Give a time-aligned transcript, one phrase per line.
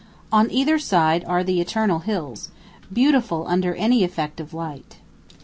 [0.31, 2.49] On either side are the eternal hills,
[2.91, 4.97] beautiful under any effect of light.